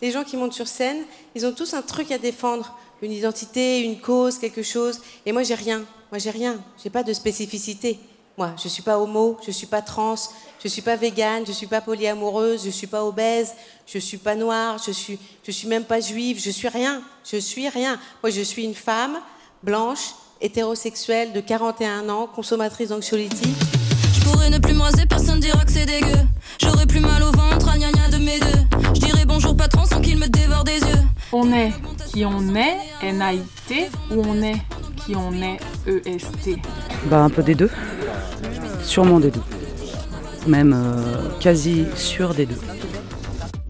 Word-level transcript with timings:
les 0.00 0.10
gens 0.10 0.24
qui 0.24 0.36
montent 0.36 0.52
sur 0.52 0.68
scène, 0.68 1.04
ils 1.34 1.46
ont 1.46 1.52
tous 1.52 1.74
un 1.74 1.82
truc 1.82 2.10
à 2.10 2.18
défendre, 2.18 2.76
une 3.02 3.12
identité, 3.12 3.80
une 3.80 4.00
cause, 4.00 4.38
quelque 4.38 4.62
chose. 4.62 5.00
Et 5.26 5.32
moi, 5.32 5.42
j'ai 5.42 5.54
rien. 5.54 5.84
Moi, 6.10 6.18
j'ai 6.18 6.30
rien. 6.30 6.60
J'ai 6.82 6.90
pas 6.90 7.02
de 7.02 7.12
spécificité. 7.12 7.98
Moi, 8.36 8.54
je 8.62 8.68
suis 8.68 8.82
pas 8.82 9.00
homo, 9.00 9.36
je 9.44 9.50
suis 9.50 9.66
pas 9.66 9.82
trans, 9.82 10.14
je 10.62 10.68
suis 10.68 10.82
pas 10.82 10.94
végane, 10.94 11.44
je 11.44 11.50
suis 11.50 11.66
pas 11.66 11.80
polyamoureuse, 11.80 12.64
je 12.64 12.70
suis 12.70 12.86
pas 12.86 13.04
obèse, 13.04 13.54
je 13.84 13.98
suis 13.98 14.16
pas 14.16 14.36
noire, 14.36 14.80
je 14.84 14.92
suis, 14.92 15.18
je 15.44 15.50
suis 15.50 15.66
même 15.66 15.82
pas 15.82 15.98
juive, 15.98 16.40
je 16.40 16.50
suis 16.50 16.68
rien. 16.68 17.02
Je 17.28 17.36
suis 17.36 17.68
rien. 17.68 17.98
Moi, 18.22 18.30
je 18.30 18.40
suis 18.40 18.64
une 18.64 18.76
femme 18.76 19.18
blanche, 19.64 20.14
hétérosexuelle 20.40 21.32
de 21.32 21.40
41 21.40 22.08
ans, 22.08 22.28
consommatrice 22.32 22.90
d'anxiolytiques. 22.90 23.56
Je 24.14 24.20
pourrais 24.20 24.50
ne 24.50 24.58
plus 24.58 24.74
me 24.74 24.82
raser, 24.82 25.06
personne 25.06 25.40
dira 25.40 25.64
que 25.64 25.72
c'est 25.72 25.86
dégueu. 25.86 26.20
J'aurais 26.60 26.86
plus 26.86 27.00
mal 27.00 27.22
au 27.24 27.32
ventre, 27.32 27.47
On 31.48 31.52
est 31.54 31.72
qui 32.06 32.24
on 32.26 32.54
est, 32.54 32.76
N-A-I-T, 33.02 33.88
ou 34.10 34.22
on 34.28 34.42
est 34.42 34.56
qui 34.96 35.16
on 35.16 35.32
est, 35.32 35.56
E-S-T 35.86 36.60
Bah 37.06 37.20
un 37.20 37.30
peu 37.30 37.42
des 37.42 37.54
deux. 37.54 37.70
Sûrement 38.82 39.18
des 39.18 39.30
deux. 39.30 39.40
Même 40.46 40.74
euh, 40.74 41.30
quasi 41.40 41.86
sûr 41.94 42.34
des 42.34 42.44
deux. 42.46 42.58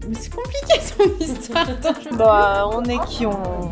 Mais 0.09 0.15
c'est 0.19 0.33
compliqué 0.33 0.81
son 0.81 1.03
histoire. 1.23 1.69
Attends, 1.69 1.93
je- 2.11 2.17
Bah, 2.17 2.67
on 2.73 2.83
est 2.83 2.99
qui 3.07 3.25
on. 3.25 3.71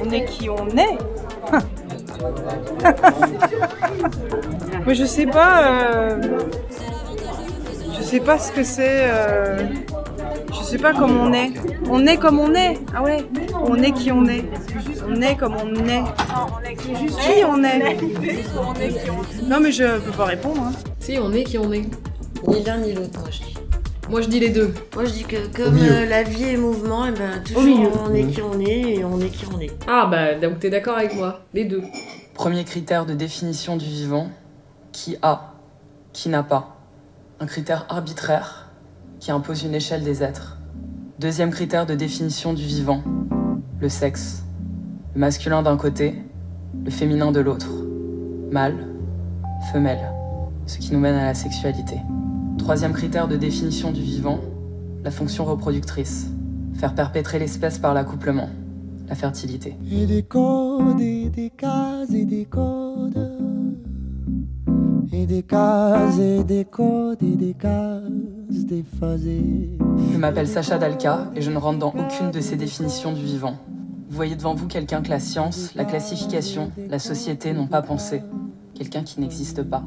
On 0.00 0.10
est 0.10 0.24
qui 0.26 0.48
on 0.48 0.68
est. 0.68 0.98
Mais 4.86 4.94
je 4.94 5.04
sais 5.04 5.26
pas. 5.26 5.64
euh, 5.94 6.38
Je 7.98 8.02
sais 8.04 8.20
pas 8.20 8.38
ce 8.38 8.52
que 8.52 8.62
c'est. 8.62 9.06
euh, 9.08 9.66
Je 10.58 10.62
sais 10.64 10.78
pas 10.78 10.92
comment 10.92 11.24
on 11.24 11.32
est. 11.32 11.52
On 11.90 12.06
est 12.06 12.16
comme 12.16 12.38
on 12.40 12.54
est. 12.54 12.78
Ah 12.94 13.02
ouais. 13.02 13.24
On 13.66 13.76
est 13.76 13.92
qui 13.92 14.10
on 14.12 14.24
est. 14.26 14.44
On 15.08 15.20
est 15.20 15.36
comme 15.36 15.54
on 15.56 15.74
est. 15.86 16.04
Qui 16.76 17.44
on 17.44 17.62
est 17.64 17.96
Non 19.46 19.60
mais 19.60 19.72
je 19.72 19.98
peux 20.00 20.10
pas 20.12 20.24
répondre. 20.26 20.62
hein. 20.62 20.72
Si, 21.00 21.18
on 21.20 21.32
est 21.32 21.44
qui 21.44 21.58
on 21.58 21.72
est. 21.72 21.84
Ni 22.48 22.62
l'un 22.62 22.78
ni 22.78 22.92
l'autre, 22.92 23.18
moi 23.20 23.28
je 23.30 23.38
dis. 23.40 23.54
Moi 24.08 24.20
je 24.20 24.28
dis 24.28 24.40
les 24.40 24.50
deux. 24.50 24.74
Moi 24.94 25.04
je 25.06 25.10
dis 25.12 25.24
que 25.24 25.46
comme 25.56 25.78
euh, 25.78 26.06
la 26.06 26.22
vie 26.22 26.44
est 26.44 26.56
mouvement, 26.58 27.06
et 27.06 27.12
ben 27.12 27.42
toujours 27.42 27.92
on 28.06 28.12
est 28.12 28.24
qui 28.26 28.42
on 28.42 28.60
est 28.60 28.80
et 28.96 29.04
on 29.04 29.18
est 29.18 29.28
qui 29.30 29.46
on 29.54 29.58
est. 29.60 29.70
Ah 29.88 30.06
bah 30.10 30.34
donc 30.34 30.58
t'es 30.60 30.68
d'accord 30.68 30.96
avec 30.98 31.14
moi. 31.14 31.40
Les 31.54 31.64
deux. 31.64 31.82
Premier 32.34 32.64
critère 32.64 33.06
de 33.06 33.14
définition 33.14 33.76
du 33.78 33.86
vivant, 33.86 34.28
qui 34.92 35.16
a, 35.22 35.54
qui 36.12 36.28
n'a 36.28 36.42
pas. 36.42 36.76
Un 37.40 37.46
critère 37.46 37.86
arbitraire 37.88 38.63
qui 39.24 39.30
impose 39.30 39.62
une 39.62 39.74
échelle 39.74 40.04
des 40.04 40.22
êtres. 40.22 40.58
Deuxième 41.18 41.48
critère 41.48 41.86
de 41.86 41.94
définition 41.94 42.52
du 42.52 42.62
vivant, 42.62 43.02
le 43.80 43.88
sexe. 43.88 44.44
Le 45.14 45.20
masculin 45.20 45.62
d'un 45.62 45.78
côté, 45.78 46.22
le 46.84 46.90
féminin 46.90 47.32
de 47.32 47.40
l'autre. 47.40 47.70
Mâle, 48.50 48.86
femelle, 49.72 50.12
ce 50.66 50.76
qui 50.76 50.92
nous 50.92 50.98
mène 50.98 51.14
à 51.14 51.24
la 51.24 51.32
sexualité. 51.32 51.96
Troisième 52.58 52.92
critère 52.92 53.26
de 53.26 53.36
définition 53.36 53.92
du 53.92 54.02
vivant, 54.02 54.40
la 55.02 55.10
fonction 55.10 55.46
reproductrice. 55.46 56.26
Faire 56.74 56.94
perpétrer 56.94 57.38
l'espèce 57.38 57.78
par 57.78 57.94
l'accouplement, 57.94 58.50
la 59.08 59.14
fertilité. 59.14 59.74
Et 59.90 60.04
des 60.04 60.24
codes, 60.24 61.00
et 61.00 61.30
des 61.30 61.48
cases, 61.48 62.10
et 62.12 62.26
des 62.26 62.44
codes. 62.44 63.73
Et 65.16 65.26
des 65.26 65.44
cases, 65.44 66.18
et 66.18 66.42
des 66.42 66.64
codes, 66.64 67.22
et 67.22 67.36
des 67.36 67.54
cases 67.54 68.02
déphasées. 68.50 69.70
Je 70.12 70.18
m'appelle 70.18 70.48
Sacha 70.48 70.76
Dalka 70.76 71.30
et 71.36 71.40
je 71.40 71.52
ne 71.52 71.56
rentre 71.56 71.78
dans 71.78 71.94
aucune 71.96 72.32
de 72.32 72.40
ces 72.40 72.56
définitions 72.56 73.12
du 73.12 73.22
vivant. 73.22 73.56
Vous 74.08 74.16
voyez 74.16 74.34
devant 74.34 74.54
vous 74.54 74.66
quelqu'un 74.66 75.02
que 75.02 75.10
la 75.10 75.20
science, 75.20 75.72
la 75.76 75.84
classification, 75.84 76.72
la 76.88 76.98
société 76.98 77.52
n'ont 77.52 77.68
pas 77.68 77.80
pensé. 77.80 78.22
Quelqu'un 78.74 79.04
qui 79.04 79.20
n'existe 79.20 79.62
pas. 79.62 79.84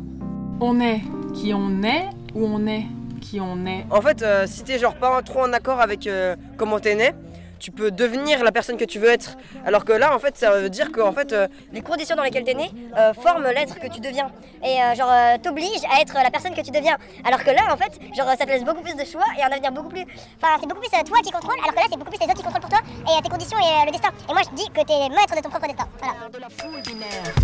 On 0.62 0.80
est 0.80 1.02
qui 1.34 1.54
on 1.54 1.84
est, 1.84 2.10
ou 2.34 2.46
on 2.46 2.66
est 2.66 2.86
qui 3.20 3.42
on 3.42 3.66
est? 3.66 3.86
En 3.92 4.00
fait, 4.00 4.22
euh, 4.22 4.46
si 4.48 4.64
t'es 4.64 4.80
genre 4.80 4.96
pas 4.96 5.22
trop 5.24 5.42
en 5.42 5.52
accord 5.52 5.82
avec 5.82 6.08
euh, 6.08 6.38
comment 6.56 6.80
t'es 6.80 6.96
né, 6.96 7.12
tu 7.60 7.72
peux 7.72 7.92
devenir 7.92 8.44
la 8.44 8.52
personne 8.52 8.78
que 8.78 8.86
tu 8.86 9.00
veux 9.00 9.10
être. 9.10 9.38
Alors 9.66 9.86
que 9.86 9.92
là, 9.92 10.14
en 10.16 10.20
fait, 10.20 10.38
ça 10.38 10.52
veut 10.52 10.70
dire 10.70 10.92
que 10.92 11.02
en 11.02 11.12
fait, 11.12 11.34
euh, 11.34 11.48
Les 11.72 11.82
conditions 11.82 12.16
dans 12.16 12.24
lesquelles 12.24 12.44
t'es 12.44 12.54
né 12.54 12.72
euh, 12.98 13.14
forment 13.14 13.50
l'être 13.50 13.80
que 13.80 13.88
tu 13.88 14.00
deviens. 14.00 14.32
Et 14.64 14.82
euh, 14.82 14.96
genre, 14.96 15.12
t'oblige 15.42 15.84
à 15.92 16.02
être 16.02 16.14
la 16.14 16.32
personne 16.32 16.54
que 16.54 16.62
tu 16.62 16.72
deviens. 16.72 16.98
Alors 17.26 17.44
que 17.44 17.52
là, 17.52 17.74
en 17.74 17.78
fait, 17.78 18.00
genre, 18.16 18.28
ça 18.30 18.46
te 18.46 18.50
laisse 18.50 18.64
beaucoup 18.64 18.82
plus 18.82 18.96
de 18.96 19.06
choix 19.06 19.26
et 19.38 19.44
un 19.44 19.52
avenir 19.52 19.72
beaucoup 19.72 19.90
plus. 19.90 20.06
Enfin, 20.42 20.56
c'est 20.60 20.68
beaucoup 20.68 20.82
plus 20.82 20.90
toi 20.90 21.20
qui 21.24 21.32
contrôle, 21.32 21.56
alors 21.62 21.74
que 21.74 21.80
là, 21.80 21.86
c'est 21.90 21.98
beaucoup 21.98 22.12
plus 22.12 22.20
les 22.20 22.26
autres 22.26 22.38
qui 22.38 22.44
contrôlent 22.44 22.62
pour 22.62 22.70
toi 22.70 22.80
euh, 23.18 23.22
tes 23.22 23.30
conditions 23.30 23.58
et 23.58 23.82
euh, 23.82 23.86
le 23.86 23.92
destin. 23.92 24.10
Et 24.30 24.34
moi, 24.34 24.42
je 24.44 24.56
dis 24.56 24.70
que 24.70 24.82
t'es 24.86 25.10
maître 25.10 25.36
de 25.36 25.42
ton 25.42 25.50
propre 25.50 25.68
destin. 25.68 25.88
Voilà. 26.00 26.16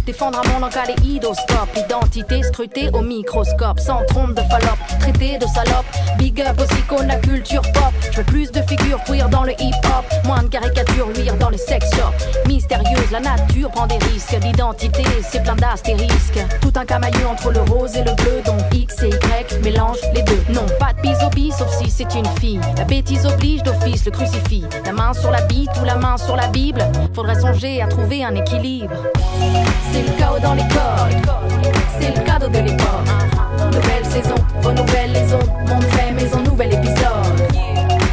Défendre 0.06 0.42
un 0.44 0.50
monde 0.50 0.64
en 0.64 0.70
kaléidoscope, 0.70 1.70
identité 1.78 2.44
scrutée 2.44 2.90
au 2.94 3.02
microscope, 3.02 3.80
sans 3.80 4.06
trompe 4.06 4.34
de 4.34 4.42
Fallope, 4.42 4.80
traité 5.00 5.38
de 5.38 5.46
salope, 5.48 5.86
big 6.18 6.42
up 6.42 6.60
aux 6.60 6.76
icônes, 6.76 7.08
la 7.08 7.18
culture 7.18 7.62
pop. 7.74 7.94
Je 8.12 8.18
veux 8.18 8.24
plus 8.24 8.52
de 8.52 8.62
figures 8.62 9.04
queer 9.06 9.30
dans 9.30 9.44
le 9.44 9.54
hip 9.60 9.76
hop, 9.86 10.06
moins 10.26 10.44
de 10.44 10.48
caricatures 10.48 11.10
luire 11.16 11.36
dans 11.38 11.50
les 11.50 11.58
sex 11.58 11.90
shops. 11.92 12.48
Mystérieuse, 12.48 13.12
la 13.12 13.20
nature 13.20 13.70
prend 13.72 13.88
des 13.88 13.98
risques, 14.12 14.38
l'identité 14.42 15.04
c'est 15.30 15.44
plein 15.44 15.56
d'astérisques. 15.56 16.40
Tout 16.62 16.74
un 16.76 16.86
camailleux 16.86 17.28
entre 17.28 17.52
le 17.52 17.62
rose 17.62 17.96
et 17.96 18.04
le 18.04 18.14
bleu, 18.16 18.42
donc 18.46 18.60
X 18.74 19.04
et 19.04 19.10
Y 19.10 19.64
mélange 19.64 19.98
les 20.14 20.24
deux. 20.24 20.44
Non, 20.50 20.66
pas 20.80 20.94
de 20.94 21.02
bisobie 21.02 21.52
sauf 21.52 21.70
si 21.78 21.90
c'est 21.90 22.14
une 22.16 22.26
fille. 22.40 22.62
La 22.78 22.86
bêtise 22.86 23.26
oblige 23.26 23.64
d'office 23.64 24.06
le 24.06 24.12
crucifix. 24.12 24.66
La 24.86 24.92
main 24.92 25.14
sur 25.14 25.32
la 25.32 25.42
bite 25.42 25.72
ou 25.82 25.86
la 25.86 25.96
main 25.96 26.18
sur 26.18 26.36
la 26.36 26.48
Bible, 26.48 26.84
faudrait 27.14 27.40
songer 27.40 27.82
à 27.82 27.88
trouver 27.88 28.24
un 28.24 28.36
équilibre. 28.36 28.94
C'est 29.92 30.02
le 30.02 30.18
chaos 30.18 30.40
dans 30.40 30.56
corps, 30.56 31.08
c'est 32.00 32.16
le 32.16 32.24
cadeau 32.26 32.48
de 32.48 32.60
l'époque. 32.60 32.88
Nouvelle 33.72 34.06
saison, 34.06 34.36
renouvelle 34.62 35.12
les 35.14 35.34
ondes, 35.34 35.50
monde 35.68 35.84
fait 35.84 36.12
maison, 36.12 36.40
nouvel 36.42 36.74
épisode. 36.74 36.98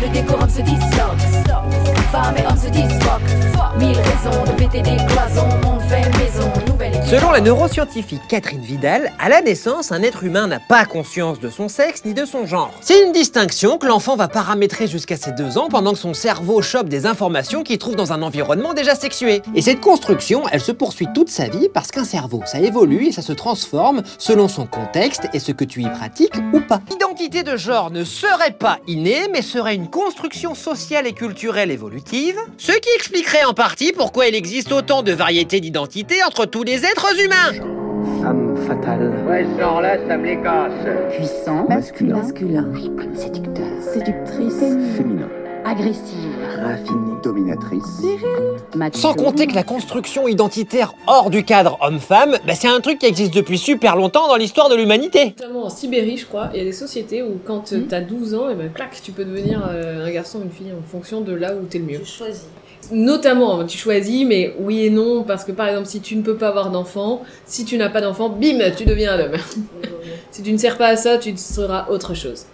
Le 0.02 0.08
décorum 0.08 0.48
se 0.48 0.62
disloque, 0.62 1.20
maison, 4.24 4.44
de 4.44 4.52
péter 4.52 4.82
des 4.82 4.96
cloisons. 5.06 5.39
Selon 7.10 7.32
la 7.32 7.40
neuroscientifique 7.40 8.20
Catherine 8.28 8.60
Vidal, 8.60 9.10
à 9.18 9.28
la 9.28 9.42
naissance, 9.42 9.90
un 9.90 10.00
être 10.04 10.22
humain 10.22 10.46
n'a 10.46 10.60
pas 10.60 10.84
conscience 10.84 11.40
de 11.40 11.50
son 11.50 11.66
sexe 11.66 12.04
ni 12.04 12.14
de 12.14 12.24
son 12.24 12.46
genre. 12.46 12.70
C'est 12.82 13.04
une 13.04 13.10
distinction 13.10 13.78
que 13.78 13.88
l'enfant 13.88 14.14
va 14.14 14.28
paramétrer 14.28 14.86
jusqu'à 14.86 15.16
ses 15.16 15.32
deux 15.32 15.58
ans 15.58 15.66
pendant 15.68 15.94
que 15.94 15.98
son 15.98 16.14
cerveau 16.14 16.62
chope 16.62 16.88
des 16.88 17.06
informations 17.06 17.64
qu'il 17.64 17.78
trouve 17.78 17.96
dans 17.96 18.12
un 18.12 18.22
environnement 18.22 18.74
déjà 18.74 18.94
sexué. 18.94 19.42
Et 19.56 19.60
cette 19.60 19.80
construction, 19.80 20.44
elle 20.52 20.60
se 20.60 20.70
poursuit 20.70 21.08
toute 21.12 21.30
sa 21.30 21.48
vie 21.48 21.68
parce 21.74 21.90
qu'un 21.90 22.04
cerveau, 22.04 22.42
ça 22.46 22.60
évolue 22.60 23.08
et 23.08 23.10
ça 23.10 23.22
se 23.22 23.32
transforme 23.32 24.04
selon 24.18 24.46
son 24.46 24.66
contexte 24.66 25.26
et 25.32 25.40
ce 25.40 25.50
que 25.50 25.64
tu 25.64 25.82
y 25.82 25.88
pratiques 25.88 26.36
ou 26.52 26.60
pas. 26.60 26.80
L'identité 26.92 27.42
de 27.42 27.56
genre 27.56 27.90
ne 27.90 28.04
serait 28.04 28.52
pas 28.52 28.78
innée, 28.86 29.26
mais 29.32 29.42
serait 29.42 29.74
une 29.74 29.90
construction 29.90 30.54
sociale 30.54 31.08
et 31.08 31.12
culturelle 31.12 31.72
évolutive, 31.72 32.38
ce 32.56 32.70
qui 32.70 32.88
expliquerait 32.94 33.42
en 33.42 33.52
partie 33.52 33.90
pourquoi 33.90 34.28
il 34.28 34.36
existe 34.36 34.70
autant 34.70 35.02
de 35.02 35.10
variétés 35.10 35.58
d'identité 35.58 36.22
entre 36.22 36.46
tous 36.46 36.62
les 36.62 36.84
êtres 36.84 36.99
humains. 37.24 37.64
Femme 38.22 38.56
fatale. 38.66 39.12
Ouais, 39.28 39.46
ce 39.54 39.60
genre-là, 39.60 39.96
ça 40.08 40.16
me 40.16 40.24
les 40.26 40.36
casse. 40.40 40.72
Puissant, 41.16 41.66
masculin, 41.68 42.16
masculin, 42.16 42.66
séducteur, 43.14 43.66
séductrice, 43.80 44.60
Féminin. 44.96 45.28
agressive, 45.64 46.34
Raffinée, 46.62 46.99
dominatrice. 47.22 48.02
Sans 48.94 49.14
compter 49.14 49.46
que 49.46 49.54
la 49.54 49.62
construction 49.62 50.28
identitaire 50.28 50.94
hors 51.06 51.30
du 51.30 51.44
cadre 51.44 51.78
homme-femme, 51.80 52.36
bah, 52.46 52.54
c'est 52.54 52.68
un 52.68 52.80
truc 52.80 52.98
qui 52.98 53.06
existe 53.06 53.34
depuis 53.34 53.58
super 53.58 53.96
longtemps 53.96 54.28
dans 54.28 54.36
l'histoire 54.36 54.68
de 54.68 54.74
l'humanité. 54.76 55.34
Notamment 55.38 55.64
en 55.66 55.70
Sibérie, 55.70 56.16
je 56.16 56.26
crois, 56.26 56.50
il 56.54 56.58
y 56.58 56.62
a 56.62 56.64
des 56.64 56.72
sociétés 56.72 57.22
où 57.22 57.38
quand 57.46 57.72
Mhm. 57.72 57.86
t'as 57.88 58.00
12 58.00 58.34
ans, 58.34 58.48
et 58.50 58.54
ben 58.54 58.70
clac, 58.72 59.00
tu 59.02 59.12
peux 59.12 59.24
devenir 59.24 59.62
euh, 59.70 60.06
un 60.06 60.10
garçon 60.10 60.38
ou 60.38 60.42
une 60.42 60.50
fille 60.50 60.72
en 60.72 60.82
fonction 60.90 61.20
de 61.20 61.32
là 61.32 61.54
où 61.54 61.64
t'es 61.66 61.78
le 61.78 61.84
mieux. 61.84 62.00
Je 62.02 62.08
choisis. 62.10 62.46
Notamment, 62.92 63.64
tu 63.66 63.76
choisis, 63.78 64.26
mais 64.26 64.54
oui 64.58 64.86
et 64.86 64.90
non, 64.90 65.22
parce 65.22 65.44
que 65.44 65.52
par 65.52 65.68
exemple, 65.68 65.86
si 65.86 66.00
tu 66.00 66.16
ne 66.16 66.22
peux 66.22 66.36
pas 66.36 66.48
avoir 66.48 66.70
d'enfant, 66.70 67.22
si 67.46 67.64
tu 67.64 67.76
n'as 67.76 67.90
pas 67.90 68.00
d'enfant, 68.00 68.28
bim, 68.30 68.58
tu 68.76 68.84
deviens 68.84 69.12
un 69.14 69.20
homme. 69.26 69.36
si 70.30 70.42
tu 70.42 70.52
ne 70.52 70.58
sers 70.58 70.76
pas 70.76 70.88
à 70.88 70.96
ça, 70.96 71.18
tu 71.18 71.36
seras 71.36 71.86
autre 71.88 72.14
chose. 72.14 72.46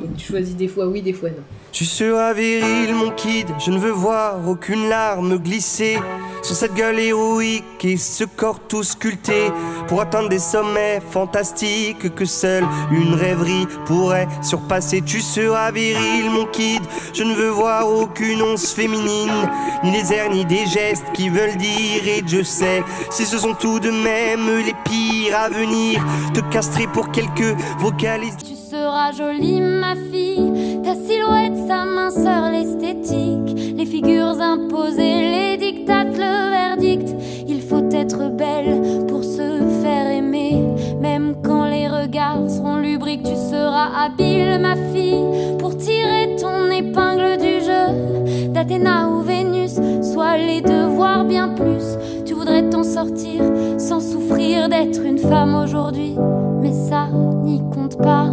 Donc 0.00 0.16
tu 0.16 0.26
choisis 0.26 0.54
des 0.54 0.68
fois 0.68 0.86
oui, 0.86 1.02
des 1.02 1.12
fois 1.12 1.30
non. 1.30 1.42
Tu 1.72 1.84
seras 1.84 2.32
viril, 2.32 2.94
mon 2.94 3.10
kid, 3.10 3.46
je 3.58 3.70
ne 3.70 3.78
veux 3.78 3.90
voir 3.90 4.48
aucune 4.48 4.88
larme 4.88 5.38
glisser 5.38 5.98
sur 6.42 6.54
cette 6.54 6.74
gueule 6.74 6.98
héroïque 6.98 7.84
et 7.84 7.96
ce 7.96 8.24
corps 8.24 8.60
tout 8.60 8.82
sculpté 8.82 9.50
pour 9.86 10.00
atteindre 10.00 10.28
des 10.28 10.38
sommets 10.38 11.00
fantastiques 11.10 12.14
que 12.14 12.24
seule 12.24 12.64
une 12.90 13.14
rêverie 13.14 13.66
pourrait 13.86 14.28
surpasser. 14.42 15.02
Tu 15.02 15.20
seras 15.20 15.70
viril, 15.72 16.30
mon 16.30 16.46
kid, 16.46 16.82
je 17.12 17.24
ne 17.24 17.34
veux 17.34 17.50
voir 17.50 17.88
aucune 17.88 18.40
once 18.40 18.72
féminine, 18.72 19.50
ni 19.84 19.90
les 19.90 20.12
airs 20.12 20.30
ni 20.30 20.44
des 20.44 20.66
gestes 20.66 21.06
qui 21.12 21.28
veulent 21.28 21.56
dire 21.56 22.06
et 22.06 22.22
je 22.26 22.42
sais 22.42 22.82
si 23.10 23.26
ce 23.26 23.38
sont 23.38 23.54
tout 23.54 23.80
de 23.80 23.90
même 23.90 24.64
les 24.64 24.74
pires 24.84 25.36
à 25.36 25.48
venir, 25.48 26.04
te 26.34 26.40
castrer 26.52 26.86
pour 26.86 27.10
quelques 27.10 27.56
vocalistes. 27.78 28.57
Tu 28.68 28.76
seras 28.76 29.12
jolie, 29.12 29.62
ma 29.62 29.94
fille, 29.94 30.52
ta 30.82 30.94
silhouette 30.94 31.56
sa 31.66 31.86
minceur, 31.86 32.50
l'esthétique, 32.50 33.74
les 33.74 33.86
figures 33.86 34.42
imposées, 34.42 35.22
les 35.30 35.56
dictates, 35.56 36.14
le 36.18 36.50
verdict. 36.50 37.14
Il 37.48 37.62
faut 37.62 37.88
être 37.90 38.28
belle 38.28 39.06
pour 39.06 39.24
se 39.24 39.62
faire 39.80 40.10
aimer, 40.10 40.62
même 41.00 41.36
quand 41.42 41.64
les 41.64 41.88
regards 41.88 42.50
seront 42.50 42.76
lubriques, 42.76 43.22
tu 43.22 43.36
seras 43.36 44.04
habile, 44.04 44.60
ma 44.60 44.76
fille, 44.92 45.24
pour 45.58 45.74
tirer 45.74 46.36
ton 46.38 46.70
épingle 46.70 47.38
du 47.38 47.64
jeu, 47.64 48.52
d'Athéna 48.52 49.08
ou 49.08 49.22
Vénus, 49.22 49.80
soit 50.02 50.36
les 50.36 50.60
deux, 50.60 50.88
voire 50.88 51.24
bien 51.24 51.48
plus. 51.48 51.96
Tu 52.26 52.34
voudrais 52.34 52.68
t'en 52.68 52.82
sortir 52.82 53.44
sans 53.78 54.00
souffrir 54.00 54.68
d'être 54.68 55.02
une 55.02 55.18
femme 55.18 55.54
aujourd'hui, 55.54 56.16
mais 56.60 56.74
ça 56.74 57.06
n'y 57.44 57.60
compte 57.70 57.96
pas. 57.96 58.28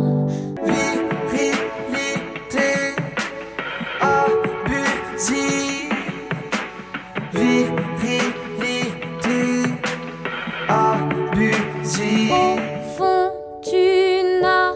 Au 11.97 12.57
fond, 12.97 13.31
tu 13.63 14.41
n'as 14.41 14.73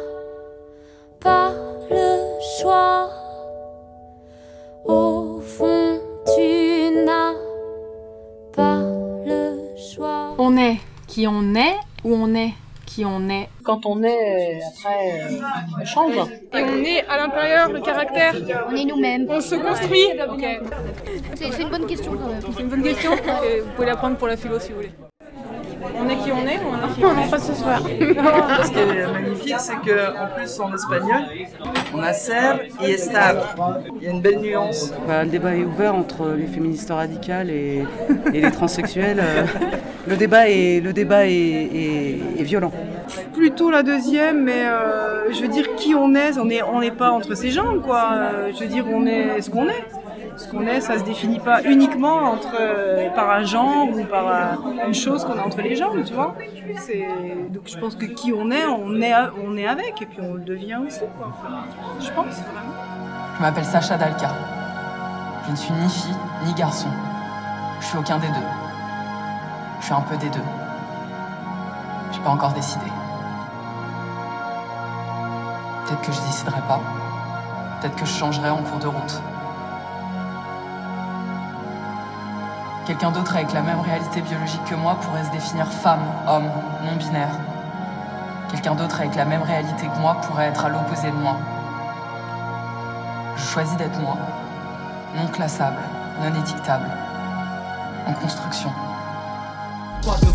pas 1.19 1.51
le 1.89 2.07
choix. 2.59 3.09
Au 4.85 5.39
fond, 5.41 5.99
tu 6.35 7.05
n'as 7.05 7.33
pas 8.53 8.81
le 9.25 9.59
choix. 9.77 10.35
On 10.37 10.57
est 10.57 10.77
qui 11.07 11.27
on 11.27 11.55
est 11.55 11.75
ou 12.03 12.13
on 12.13 12.33
est 12.35 12.53
qui 12.89 13.05
on 13.05 13.29
est 13.29 13.49
Quand 13.63 13.85
on 13.85 14.01
est, 14.03 14.59
après, 14.63 15.21
euh, 15.21 15.39
on 15.79 15.85
change. 15.85 16.15
Et 16.53 16.63
on 16.63 16.83
est 16.83 17.05
à 17.07 17.17
l'intérieur, 17.17 17.71
le 17.71 17.81
caractère. 17.81 18.33
On 18.69 18.75
est 18.75 18.85
nous-mêmes. 18.85 19.27
On 19.29 19.39
se 19.39 19.55
construit. 19.55 20.07
C'est 21.35 21.51
c'est 21.51 21.61
une 21.61 21.69
bonne 21.69 21.85
question 21.85 22.11
quand 22.17 22.27
même. 22.27 22.41
C'est 22.55 22.61
une 22.61 22.69
bonne 22.69 22.83
question. 22.83 23.11
Vous 23.15 23.71
pouvez 23.75 23.87
la 23.87 23.95
prendre 23.95 24.17
pour 24.17 24.27
la 24.27 24.37
philo 24.37 24.59
si 24.59 24.69
vous 24.69 24.77
voulez. 24.77 24.91
On 26.01 26.07
est 26.09 26.15
qui 26.17 26.31
on 26.31 26.47
est 26.47 26.57
ou 26.59 26.69
on 26.71 26.89
est 26.89 26.93
qui 26.95 27.05
on 27.05 27.19
est 27.25 27.29
pas 27.29 27.39
ce 27.39 27.53
soir. 27.53 27.81
Ce 27.81 28.69
qui 28.71 28.79
est 28.79 29.11
magnifique, 29.11 29.55
c'est 29.59 29.73
qu'en 29.75 30.27
plus 30.35 30.59
en 30.59 30.73
espagnol, 30.73 31.23
on 31.93 32.01
a 32.01 32.13
ser 32.13 32.69
y 32.81 32.91
estar. 32.91 33.33
Il 33.99 34.03
y 34.03 34.07
a 34.07 34.11
une 34.11 34.21
belle 34.21 34.39
nuance. 34.39 34.93
Bah, 35.07 35.23
le 35.23 35.29
débat 35.29 35.55
est 35.55 35.63
ouvert 35.63 35.95
entre 35.95 36.29
les 36.37 36.47
féministes 36.47 36.89
radicales 36.91 37.49
et, 37.49 37.83
et 38.33 38.41
les 38.41 38.51
transsexuels. 38.51 39.19
euh, 39.19 39.43
le 40.07 40.15
débat 40.15 40.49
est, 40.49 40.79
le 40.81 40.93
débat 40.93 41.25
est, 41.27 41.31
est- 41.31 42.19
est 42.39 42.43
violent. 42.43 42.71
Plutôt 43.33 43.69
la 43.69 43.83
deuxième, 43.83 44.43
mais 44.43 44.65
euh, 44.65 45.31
je 45.33 45.41
veux 45.41 45.47
dire 45.47 45.75
qui 45.75 45.95
on 45.95 46.13
est, 46.15 46.37
on 46.37 46.45
n'est 46.45 46.61
on 46.63 46.79
pas 46.95 47.11
entre 47.11 47.35
ces 47.35 47.49
jambes 47.51 47.81
quoi. 47.81 48.09
Euh, 48.13 48.51
je 48.53 48.59
veux 48.63 48.67
dire 48.69 48.85
on 48.91 49.05
est 49.05 49.41
ce 49.41 49.49
qu'on 49.49 49.67
est. 49.67 49.85
Ce 50.39 50.47
qu'on 50.47 50.65
est, 50.65 50.79
ça 50.79 50.97
se 50.97 51.03
définit 51.03 51.39
pas 51.39 51.61
uniquement 51.63 52.15
entre 52.31 52.55
euh, 52.57 53.09
par 53.09 53.29
un 53.29 53.43
genre 53.43 53.89
ou 53.89 54.05
par 54.05 54.27
euh, 54.27 54.87
une 54.87 54.93
chose 54.93 55.25
qu'on 55.25 55.37
a 55.37 55.41
entre 55.41 55.61
les 55.61 55.75
jambes, 55.75 56.01
tu 56.05 56.13
vois. 56.13 56.33
Donc 57.49 57.63
je 57.65 57.77
pense 57.77 57.95
que 57.95 58.05
qui 58.05 58.31
on 58.31 58.49
est, 58.49 58.65
on 58.65 59.01
est 59.01 59.67
avec 59.67 60.01
et 60.01 60.05
puis 60.05 60.19
on 60.21 60.35
le 60.35 60.41
devient 60.41 60.79
aussi 60.87 61.01
quoi. 61.17 61.33
Je 61.99 62.09
pense 62.11 62.35
vraiment. 62.35 62.73
Je 63.35 63.41
m'appelle 63.41 63.65
Sacha 63.65 63.97
Dalka. 63.97 64.29
Je 65.45 65.51
ne 65.51 65.55
suis 65.57 65.73
ni 65.73 65.89
fille 65.89 66.15
ni 66.45 66.53
garçon. 66.53 66.87
Je 67.81 67.85
suis 67.87 67.97
aucun 67.97 68.17
des 68.17 68.27
deux. 68.27 68.49
Je 69.81 69.85
suis 69.85 69.93
un 69.93 70.01
peu 70.01 70.15
des 70.15 70.29
deux. 70.29 70.39
J'ai 72.13 72.21
pas 72.21 72.29
encore 72.29 72.53
décidé. 72.53 72.85
Peut-être 75.85 76.01
que 76.01 76.11
je 76.13 76.21
déciderai 76.21 76.61
pas. 76.67 76.79
Peut-être 77.81 77.95
que 77.97 78.05
je 78.05 78.13
changerai 78.13 78.49
en 78.49 78.63
cours 78.63 78.79
de 78.79 78.87
route. 78.87 79.21
Quelqu'un 82.89 83.11
d'autre 83.11 83.35
avec 83.35 83.53
la 83.53 83.61
même 83.61 83.81
réalité 83.81 84.19
biologique 84.19 84.63
que 84.65 84.73
moi 84.73 84.95
pourrait 84.99 85.23
se 85.23 85.29
définir 85.29 85.71
femme, 85.71 86.01
homme, 86.27 86.49
non 86.83 86.95
binaire. 86.95 87.29
Quelqu'un 88.49 88.73
d'autre 88.73 89.01
avec 89.01 89.13
la 89.13 89.25
même 89.25 89.43
réalité 89.43 89.85
que 89.85 89.99
moi 89.99 90.17
pourrait 90.23 90.47
être 90.47 90.65
à 90.65 90.69
l'opposé 90.69 91.11
de 91.11 91.15
moi. 91.15 91.37
Je 93.35 93.43
choisis 93.43 93.77
d'être 93.77 93.99
moi, 93.99 94.17
non 95.15 95.27
classable, 95.27 95.77
non 96.19 96.33
étiquetable, 96.33 96.89
en 98.07 98.13
construction. 98.13 98.71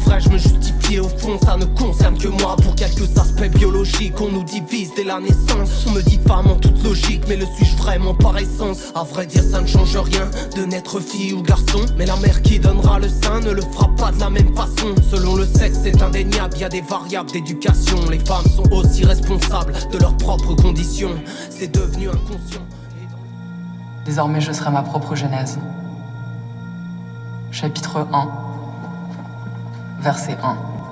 Vrai, 0.05 0.21
je 0.21 0.29
me 0.29 0.39
justifie 0.39 0.99
au 0.99 1.09
fond, 1.09 1.39
ça 1.43 1.57
ne 1.57 1.65
concerne 1.65 2.19
que 2.19 2.29
moi. 2.29 2.57
Pour 2.57 2.75
quelques 2.75 3.17
aspects 3.19 3.51
biologiques, 3.57 4.21
on 4.21 4.29
nous 4.31 4.45
divise 4.45 4.93
dès 4.95 5.05
la 5.05 5.19
naissance. 5.21 5.87
On 5.87 5.93
me 5.93 6.03
dit 6.03 6.21
femme 6.27 6.47
en 6.49 6.57
toute 6.57 6.83
logique, 6.85 7.23
mais 7.29 7.37
le 7.37 7.47
suis-je 7.47 7.77
vraiment 7.77 8.15
par 8.15 8.37
essence? 8.39 8.93
À 8.95 9.03
vrai 9.03 9.27
dire, 9.27 9.43
ça 9.43 9.61
ne 9.61 9.67
change 9.67 9.97
rien 9.97 10.29
de 10.57 10.65
naître 10.65 11.01
fille 11.01 11.33
ou 11.33 11.43
garçon. 11.43 11.87
Mais 11.97 12.07
la 12.07 12.17
mère 12.17 12.43
qui 12.43 12.59
donnera 12.59 12.99
le 12.99 13.09
sein 13.09 13.41
ne 13.41 13.51
le 13.51 13.63
fera 13.63 13.89
pas 13.97 14.13
de 14.13 14.21
la 14.21 14.31
même 14.31 14.55
façon. 14.55 14.95
Selon 15.11 15.37
le 15.37 15.47
sexe, 15.47 15.79
c'est 15.83 16.03
indéniable, 16.03 16.59
y 16.59 16.65
a 16.65 16.69
des 16.69 16.83
variables 16.83 17.31
d'éducation. 17.31 17.99
Les 18.11 18.19
femmes 18.19 18.47
sont 18.55 18.71
aussi 18.73 19.05
responsables 19.05 19.73
de 19.91 19.99
leurs 19.99 20.17
propres 20.17 20.55
conditions. 20.55 21.15
C'est 21.51 21.73
devenu 21.75 22.09
inconscient. 22.09 22.63
Désormais, 24.05 24.41
je 24.41 24.53
serai 24.53 24.71
ma 24.71 24.83
propre 24.83 25.15
genèse. 25.15 25.59
Chapitre 27.51 28.07
1, 28.13 28.29
verset 30.05 30.39
1. 30.43 30.84